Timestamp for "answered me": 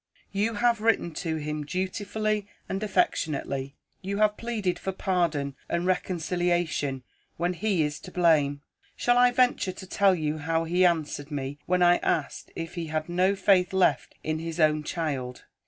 10.87-11.59